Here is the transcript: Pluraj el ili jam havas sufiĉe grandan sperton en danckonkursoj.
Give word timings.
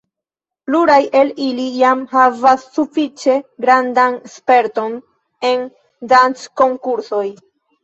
Pluraj 0.69 1.01
el 1.19 1.27
ili 1.47 1.65
jam 1.81 2.01
havas 2.13 2.63
sufiĉe 2.79 3.37
grandan 3.67 4.19
sperton 4.33 4.99
en 5.53 5.65
danckonkursoj. 6.17 7.25